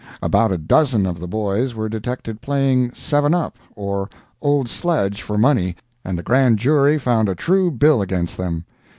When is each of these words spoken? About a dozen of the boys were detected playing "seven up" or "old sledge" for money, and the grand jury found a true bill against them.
About 0.23 0.51
a 0.51 0.57
dozen 0.57 1.05
of 1.05 1.19
the 1.19 1.27
boys 1.27 1.75
were 1.75 1.87
detected 1.87 2.41
playing 2.41 2.91
"seven 2.95 3.35
up" 3.35 3.55
or 3.75 4.09
"old 4.41 4.67
sledge" 4.67 5.21
for 5.21 5.37
money, 5.37 5.75
and 6.03 6.17
the 6.17 6.23
grand 6.23 6.57
jury 6.57 6.97
found 6.97 7.29
a 7.29 7.35
true 7.35 7.69
bill 7.69 8.01
against 8.01 8.35
them. 8.35 8.65